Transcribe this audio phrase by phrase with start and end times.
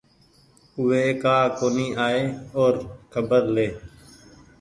[0.77, 2.21] اوي ڪآ ڪونيٚ آئي
[2.61, 2.73] اور
[3.13, 3.67] خبر لي